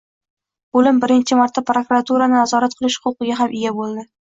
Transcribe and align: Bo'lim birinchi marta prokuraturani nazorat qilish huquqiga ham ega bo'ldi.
Bo'lim 0.77 1.01
birinchi 1.03 1.37
marta 1.41 1.63
prokuraturani 1.69 2.37
nazorat 2.41 2.77
qilish 2.83 3.01
huquqiga 3.07 3.39
ham 3.45 3.57
ega 3.63 3.79
bo'ldi. 3.81 4.11